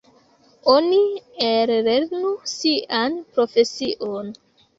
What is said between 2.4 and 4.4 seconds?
sian profesion.